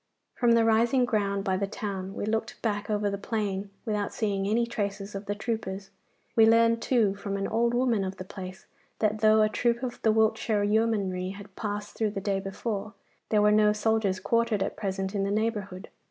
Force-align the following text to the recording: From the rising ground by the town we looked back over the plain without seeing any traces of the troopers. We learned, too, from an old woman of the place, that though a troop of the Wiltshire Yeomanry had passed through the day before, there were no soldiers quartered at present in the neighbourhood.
From 0.33 0.53
the 0.53 0.65
rising 0.65 1.05
ground 1.05 1.43
by 1.43 1.57
the 1.57 1.67
town 1.67 2.15
we 2.15 2.25
looked 2.25 2.59
back 2.63 2.89
over 2.89 3.07
the 3.07 3.19
plain 3.19 3.69
without 3.85 4.11
seeing 4.11 4.47
any 4.47 4.65
traces 4.65 5.13
of 5.13 5.27
the 5.27 5.35
troopers. 5.35 5.91
We 6.35 6.47
learned, 6.47 6.81
too, 6.81 7.13
from 7.13 7.37
an 7.37 7.47
old 7.47 7.75
woman 7.75 8.03
of 8.03 8.17
the 8.17 8.23
place, 8.25 8.65
that 8.97 9.19
though 9.19 9.43
a 9.43 9.47
troop 9.47 9.83
of 9.83 10.01
the 10.01 10.11
Wiltshire 10.11 10.63
Yeomanry 10.63 11.35
had 11.37 11.55
passed 11.55 11.93
through 11.95 12.09
the 12.09 12.19
day 12.19 12.39
before, 12.39 12.95
there 13.29 13.43
were 13.43 13.51
no 13.51 13.73
soldiers 13.73 14.19
quartered 14.19 14.63
at 14.63 14.75
present 14.75 15.13
in 15.13 15.23
the 15.23 15.29
neighbourhood. 15.29 15.89